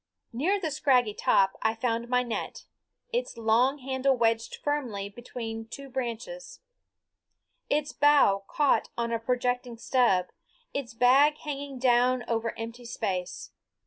[0.33, 2.65] Near the scraggy top I found my net,
[3.13, 6.59] its long handle wedged firmly in between two branches,
[7.69, 10.29] its bow caught on a projecting stub,
[10.73, 13.51] its bag hanging down over empty space.